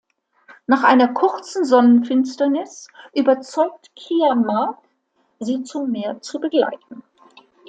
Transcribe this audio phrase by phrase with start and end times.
[0.65, 4.79] Nach einer kurzen Sonnenfinsternis überzeugt Kia Marc,
[5.39, 7.03] sie zum Meer zu begleiten.